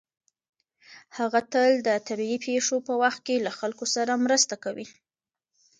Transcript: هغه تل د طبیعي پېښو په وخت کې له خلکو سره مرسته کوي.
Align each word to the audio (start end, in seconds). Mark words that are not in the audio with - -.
هغه 1.17 1.39
تل 1.53 1.71
د 1.87 1.89
طبیعي 2.07 2.37
پېښو 2.47 2.75
په 2.87 2.93
وخت 3.01 3.19
کې 3.27 3.43
له 3.45 3.51
خلکو 3.59 3.85
سره 3.95 4.21
مرسته 4.25 4.55
کوي. 4.63 4.87